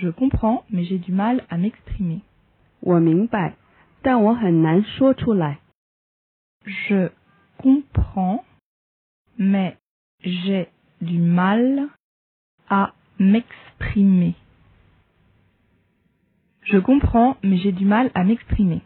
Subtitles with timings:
[0.00, 2.20] Je comprends, mais j'ai du mal à m'exprimer.
[6.64, 7.08] Je
[7.56, 8.44] comprends,
[9.38, 9.76] mais
[10.20, 10.68] j'ai
[11.00, 11.88] du mal
[12.70, 14.34] à m'exprimer.
[16.62, 18.82] Je comprends, mais j'ai du mal à m'exprimer.